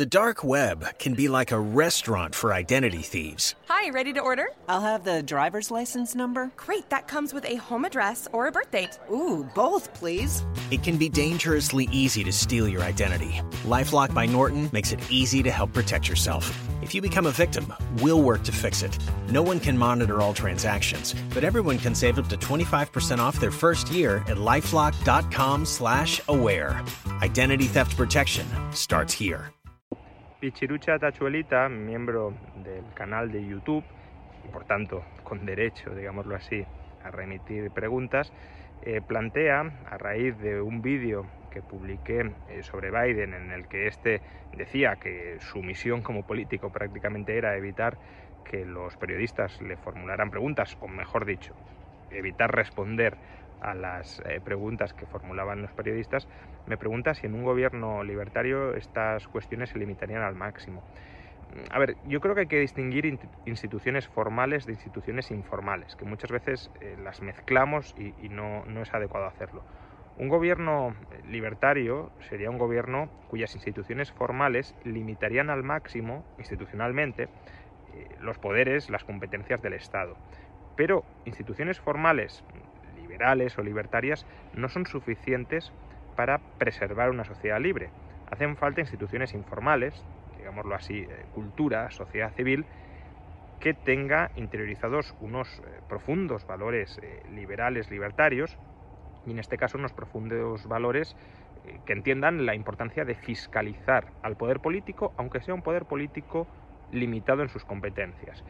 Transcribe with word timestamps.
The 0.00 0.06
dark 0.06 0.42
web 0.42 0.98
can 0.98 1.12
be 1.12 1.28
like 1.28 1.52
a 1.52 1.60
restaurant 1.60 2.34
for 2.34 2.54
identity 2.54 3.02
thieves. 3.02 3.54
Hi, 3.68 3.90
ready 3.90 4.14
to 4.14 4.20
order? 4.20 4.48
I'll 4.66 4.80
have 4.80 5.04
the 5.04 5.22
driver's 5.22 5.70
license 5.70 6.14
number. 6.14 6.50
Great, 6.56 6.88
that 6.88 7.06
comes 7.06 7.34
with 7.34 7.44
a 7.44 7.56
home 7.56 7.84
address 7.84 8.26
or 8.32 8.46
a 8.46 8.50
birth 8.50 8.70
date. 8.70 8.98
Ooh, 9.12 9.46
both, 9.54 9.92
please. 9.92 10.42
It 10.70 10.82
can 10.82 10.96
be 10.96 11.10
dangerously 11.10 11.86
easy 11.92 12.24
to 12.24 12.32
steal 12.32 12.66
your 12.66 12.82
identity. 12.82 13.42
Lifelock 13.64 14.14
by 14.14 14.24
Norton 14.24 14.70
makes 14.72 14.92
it 14.92 15.00
easy 15.10 15.42
to 15.42 15.50
help 15.50 15.74
protect 15.74 16.08
yourself. 16.08 16.50
If 16.80 16.94
you 16.94 17.02
become 17.02 17.26
a 17.26 17.30
victim, 17.30 17.70
we'll 18.00 18.22
work 18.22 18.42
to 18.44 18.52
fix 18.52 18.82
it. 18.82 18.96
No 19.28 19.42
one 19.42 19.60
can 19.60 19.76
monitor 19.76 20.22
all 20.22 20.32
transactions, 20.32 21.14
but 21.34 21.44
everyone 21.44 21.76
can 21.76 21.94
save 21.94 22.18
up 22.18 22.28
to 22.28 22.38
25% 22.38 23.18
off 23.18 23.38
their 23.38 23.50
first 23.50 23.90
year 23.90 24.24
at 24.28 24.38
LifeLock.com/slash-aware. 24.38 26.84
Identity 27.20 27.64
theft 27.64 27.98
protection 27.98 28.46
starts 28.72 29.12
here. 29.12 29.52
Pichirucha 30.40 30.98
Tachuelita, 30.98 31.68
miembro 31.68 32.32
del 32.54 32.94
canal 32.94 33.30
de 33.30 33.46
YouTube 33.46 33.84
y 34.42 34.48
por 34.48 34.64
tanto 34.64 35.04
con 35.22 35.44
derecho, 35.44 35.94
digámoslo 35.94 36.34
así, 36.34 36.64
a 37.02 37.10
remitir 37.10 37.70
preguntas, 37.70 38.32
eh, 38.80 39.02
plantea 39.02 39.60
a 39.84 39.98
raíz 39.98 40.38
de 40.38 40.62
un 40.62 40.80
vídeo 40.80 41.26
que 41.50 41.60
publiqué 41.60 42.32
eh, 42.48 42.62
sobre 42.62 42.90
Biden 42.90 43.34
en 43.34 43.50
el 43.50 43.68
que 43.68 43.86
éste 43.86 44.22
decía 44.52 44.96
que 44.96 45.36
su 45.40 45.62
misión 45.62 46.00
como 46.00 46.22
político 46.22 46.70
prácticamente 46.70 47.36
era 47.36 47.54
evitar 47.58 47.98
que 48.42 48.64
los 48.64 48.96
periodistas 48.96 49.60
le 49.60 49.76
formularan 49.76 50.30
preguntas, 50.30 50.74
o 50.80 50.88
mejor 50.88 51.26
dicho, 51.26 51.54
evitar 52.08 52.50
responder 52.50 53.18
a 53.60 53.74
las 53.74 54.20
eh, 54.24 54.40
preguntas 54.42 54.92
que 54.94 55.06
formulaban 55.06 55.62
los 55.62 55.72
periodistas, 55.72 56.28
me 56.66 56.76
pregunta 56.76 57.14
si 57.14 57.26
en 57.26 57.34
un 57.34 57.44
gobierno 57.44 58.02
libertario 58.02 58.74
estas 58.74 59.26
cuestiones 59.28 59.70
se 59.70 59.78
limitarían 59.78 60.22
al 60.22 60.34
máximo. 60.34 60.82
A 61.70 61.78
ver, 61.78 61.96
yo 62.06 62.20
creo 62.20 62.34
que 62.34 62.42
hay 62.42 62.46
que 62.46 62.60
distinguir 62.60 63.18
instituciones 63.44 64.06
formales 64.06 64.66
de 64.66 64.72
instituciones 64.72 65.30
informales, 65.30 65.96
que 65.96 66.04
muchas 66.04 66.30
veces 66.30 66.70
eh, 66.80 66.96
las 67.02 67.22
mezclamos 67.22 67.94
y, 67.98 68.14
y 68.24 68.28
no, 68.28 68.64
no 68.66 68.82
es 68.82 68.94
adecuado 68.94 69.26
hacerlo. 69.26 69.64
Un 70.16 70.28
gobierno 70.28 70.94
eh, 71.10 71.22
libertario 71.28 72.12
sería 72.28 72.50
un 72.50 72.58
gobierno 72.58 73.08
cuyas 73.28 73.54
instituciones 73.54 74.12
formales 74.12 74.76
limitarían 74.84 75.50
al 75.50 75.64
máximo, 75.64 76.24
institucionalmente, 76.38 77.28
los 78.20 78.38
poderes, 78.38 78.90
las 78.90 79.04
competencias 79.04 79.62
del 79.62 79.72
Estado. 79.72 80.16
Pero 80.76 81.04
instituciones 81.24 81.80
formales 81.80 82.44
liberales 83.20 83.58
o 83.58 83.62
libertarias 83.62 84.24
no 84.54 84.70
son 84.70 84.86
suficientes 84.86 85.72
para 86.16 86.38
preservar 86.58 87.10
una 87.10 87.24
sociedad 87.24 87.60
libre. 87.60 87.90
Hacen 88.30 88.56
falta 88.56 88.80
instituciones 88.80 89.34
informales, 89.34 90.02
digámoslo 90.38 90.74
así, 90.74 91.00
eh, 91.00 91.26
cultura, 91.34 91.90
sociedad 91.90 92.32
civil, 92.32 92.64
que 93.58 93.74
tenga 93.74 94.30
interiorizados 94.36 95.14
unos 95.20 95.48
eh, 95.58 95.80
profundos 95.86 96.46
valores 96.46 96.98
eh, 97.02 97.22
liberales, 97.30 97.90
libertarios, 97.90 98.56
y 99.26 99.32
en 99.32 99.38
este 99.38 99.58
caso 99.58 99.76
unos 99.76 99.92
profundos 99.92 100.66
valores 100.66 101.14
que 101.84 101.92
entiendan 101.92 102.46
la 102.46 102.54
importancia 102.54 103.04
de 103.04 103.14
fiscalizar 103.14 104.06
al 104.22 104.34
poder 104.34 104.60
político, 104.60 105.12
aunque 105.18 105.42
sea 105.42 105.52
un 105.52 105.60
poder 105.60 105.84
político 105.84 106.46
limitado 106.90 107.42
en 107.42 107.50
sus 107.50 107.66
competencias. 107.66 108.42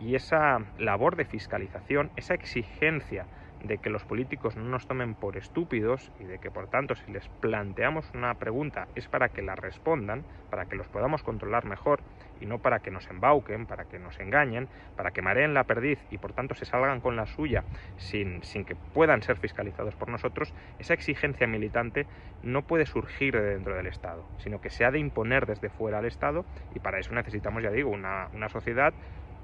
Y 0.00 0.14
esa 0.14 0.64
labor 0.78 1.16
de 1.16 1.26
fiscalización, 1.26 2.10
esa 2.16 2.32
exigencia 2.32 3.26
de 3.64 3.78
que 3.78 3.90
los 3.90 4.04
políticos 4.04 4.56
no 4.56 4.64
nos 4.64 4.86
tomen 4.86 5.14
por 5.14 5.36
estúpidos 5.36 6.12
y 6.20 6.24
de 6.24 6.38
que 6.38 6.50
por 6.50 6.68
tanto 6.68 6.94
si 6.94 7.10
les 7.10 7.26
planteamos 7.40 8.10
una 8.14 8.34
pregunta 8.34 8.88
es 8.94 9.08
para 9.08 9.30
que 9.30 9.42
la 9.42 9.56
respondan, 9.56 10.24
para 10.50 10.66
que 10.66 10.76
los 10.76 10.86
podamos 10.88 11.22
controlar 11.22 11.64
mejor 11.64 12.00
y 12.40 12.46
no 12.46 12.58
para 12.58 12.80
que 12.80 12.90
nos 12.90 13.08
embauquen, 13.08 13.66
para 13.66 13.86
que 13.86 13.98
nos 13.98 14.20
engañen, 14.20 14.68
para 14.96 15.12
que 15.12 15.22
mareen 15.22 15.54
la 15.54 15.64
perdiz 15.64 15.98
y 16.10 16.18
por 16.18 16.32
tanto 16.32 16.54
se 16.54 16.66
salgan 16.66 17.00
con 17.00 17.16
la 17.16 17.26
suya 17.26 17.64
sin, 17.96 18.42
sin 18.42 18.64
que 18.64 18.76
puedan 18.76 19.22
ser 19.22 19.38
fiscalizados 19.38 19.94
por 19.94 20.08
nosotros, 20.08 20.52
esa 20.78 20.94
exigencia 20.94 21.46
militante 21.46 22.06
no 22.42 22.62
puede 22.62 22.84
surgir 22.84 23.34
de 23.34 23.54
dentro 23.54 23.74
del 23.74 23.86
Estado, 23.86 24.24
sino 24.38 24.60
que 24.60 24.68
se 24.68 24.84
ha 24.84 24.90
de 24.90 24.98
imponer 24.98 25.46
desde 25.46 25.70
fuera 25.70 25.98
al 25.98 26.04
Estado 26.04 26.44
y 26.74 26.80
para 26.80 26.98
eso 26.98 27.14
necesitamos, 27.14 27.62
ya 27.62 27.70
digo, 27.70 27.90
una, 27.90 28.28
una 28.34 28.50
sociedad 28.50 28.92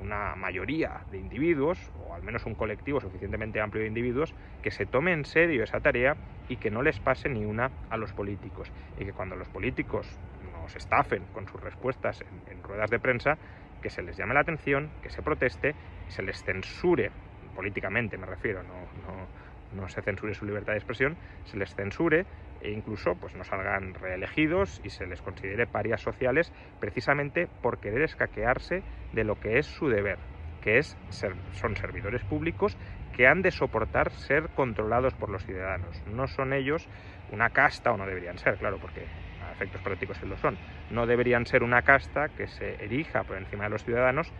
una 0.00 0.34
mayoría 0.36 1.00
de 1.10 1.18
individuos, 1.18 1.90
o 2.08 2.14
al 2.14 2.22
menos 2.22 2.46
un 2.46 2.54
colectivo 2.54 3.00
suficientemente 3.00 3.60
amplio 3.60 3.82
de 3.82 3.88
individuos, 3.88 4.34
que 4.62 4.70
se 4.70 4.86
tome 4.86 5.12
en 5.12 5.24
serio 5.24 5.64
esa 5.64 5.80
tarea 5.80 6.16
y 6.48 6.56
que 6.56 6.70
no 6.70 6.82
les 6.82 6.98
pase 7.00 7.28
ni 7.28 7.44
una 7.44 7.70
a 7.90 7.96
los 7.96 8.12
políticos. 8.12 8.70
Y 8.98 9.04
que 9.04 9.12
cuando 9.12 9.36
los 9.36 9.48
políticos 9.48 10.08
nos 10.52 10.74
estafen 10.76 11.24
con 11.32 11.48
sus 11.48 11.60
respuestas 11.60 12.22
en, 12.50 12.62
ruedas 12.62 12.90
de 12.90 12.98
prensa, 12.98 13.38
que 13.82 13.90
se 13.90 14.02
les 14.02 14.16
llame 14.16 14.34
la 14.34 14.40
atención, 14.40 14.90
que 15.02 15.10
se 15.10 15.22
proteste, 15.22 15.74
se 16.08 16.22
les 16.22 16.42
censure, 16.42 17.10
políticamente 17.54 18.18
me 18.18 18.26
refiero, 18.26 18.62
no, 18.62 18.74
no, 19.06 19.26
no 19.72 19.88
se 19.88 20.02
censure 20.02 20.34
su 20.34 20.44
libertad 20.44 20.72
de 20.72 20.78
expresión, 20.78 21.16
se 21.44 21.56
les 21.56 21.74
censure 21.74 22.26
e 22.60 22.70
incluso 22.70 23.14
pues 23.14 23.34
no 23.34 23.44
salgan 23.44 23.94
reelegidos 23.94 24.80
y 24.84 24.90
se 24.90 25.06
les 25.06 25.22
considere 25.22 25.66
parias 25.66 26.00
sociales 26.00 26.52
precisamente 26.80 27.48
por 27.62 27.78
querer 27.78 28.02
escaquearse 28.02 28.82
de 29.12 29.24
lo 29.24 29.38
que 29.38 29.58
es 29.58 29.66
su 29.66 29.88
deber, 29.88 30.18
que 30.62 30.78
es 30.78 30.96
ser, 31.10 31.34
son 31.52 31.76
servidores 31.76 32.24
públicos 32.24 32.76
que 33.14 33.26
han 33.26 33.42
de 33.42 33.50
soportar 33.50 34.10
ser 34.10 34.50
controlados 34.50 35.14
por 35.14 35.30
los 35.30 35.44
ciudadanos. 35.44 36.02
No 36.06 36.26
son 36.26 36.52
ellos 36.52 36.88
una 37.32 37.50
casta, 37.50 37.92
o 37.92 37.96
no 37.96 38.06
deberían 38.06 38.38
ser, 38.38 38.56
claro, 38.56 38.78
porque 38.78 39.06
a 39.42 39.52
efectos 39.52 39.80
prácticos 39.80 40.18
sí 40.18 40.26
lo 40.26 40.36
son, 40.36 40.58
no 40.90 41.06
deberían 41.06 41.46
ser 41.46 41.62
una 41.62 41.82
casta 41.82 42.28
que 42.28 42.46
se 42.46 42.74
erija 42.84 43.24
por 43.24 43.36
encima 43.36 43.64
de 43.64 43.70
los 43.70 43.84
ciudadanos 43.84 44.32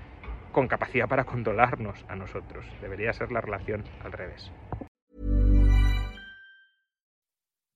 con 0.52 0.68
capacidad 0.68 1.06
para 1.08 1.24
controlarnos 1.24 2.04
a 2.08 2.16
nosotros. 2.16 2.64
Debería 2.80 3.12
ser 3.12 3.30
la 3.32 3.40
relación 3.40 3.84
al 4.02 4.12
revés. 4.12 4.52